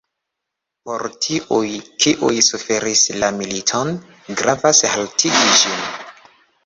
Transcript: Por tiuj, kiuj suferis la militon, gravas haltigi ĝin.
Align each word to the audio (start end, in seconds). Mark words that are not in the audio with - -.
Por 0.89 1.03
tiuj, 1.25 1.67
kiuj 2.05 2.31
suferis 2.47 3.05
la 3.25 3.31
militon, 3.43 3.93
gravas 4.41 4.85
haltigi 4.95 5.55
ĝin. 5.63 5.85